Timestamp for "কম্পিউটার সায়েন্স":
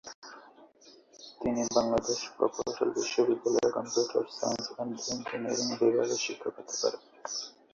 3.77-4.65